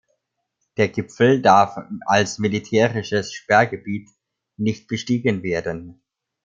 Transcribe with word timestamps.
Der 0.77 0.87
Gipfel 0.87 1.43
darf 1.43 1.77
als 2.07 2.39
militärisches 2.39 3.33
Sperrgebiet 3.33 4.09
nicht 4.57 4.87
bestiegen 4.87 5.43
werden. 5.43 6.01